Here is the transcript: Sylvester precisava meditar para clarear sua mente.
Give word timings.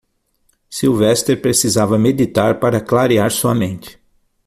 Sylvester 0.67 1.39
precisava 1.39 1.95
meditar 1.95 2.59
para 2.59 2.81
clarear 2.81 3.29
sua 3.29 3.53
mente. 3.53 4.01